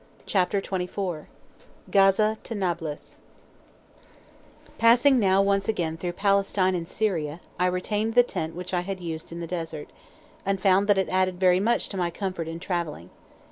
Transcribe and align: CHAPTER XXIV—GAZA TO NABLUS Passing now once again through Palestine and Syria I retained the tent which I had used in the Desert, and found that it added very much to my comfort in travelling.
CHAPTER 0.25 0.61
XXIV—GAZA 0.63 2.37
TO 2.41 2.55
NABLUS 2.55 3.17
Passing 4.79 5.19
now 5.19 5.43
once 5.43 5.67
again 5.69 5.95
through 5.95 6.13
Palestine 6.13 6.73
and 6.73 6.89
Syria 6.89 7.39
I 7.59 7.67
retained 7.67 8.15
the 8.15 8.23
tent 8.23 8.55
which 8.55 8.73
I 8.73 8.81
had 8.81 8.99
used 8.99 9.31
in 9.31 9.41
the 9.41 9.45
Desert, 9.45 9.91
and 10.43 10.59
found 10.59 10.87
that 10.87 10.97
it 10.97 11.09
added 11.09 11.39
very 11.39 11.59
much 11.59 11.87
to 11.89 11.97
my 11.97 12.09
comfort 12.09 12.47
in 12.47 12.59
travelling. 12.59 13.11